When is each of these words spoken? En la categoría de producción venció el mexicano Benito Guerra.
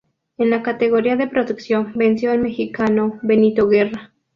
En 0.39 0.49
la 0.49 0.63
categoría 0.63 1.15
de 1.15 1.27
producción 1.27 1.93
venció 1.93 2.31
el 2.31 2.41
mexicano 2.41 3.19
Benito 3.21 3.67
Guerra. 3.67 4.11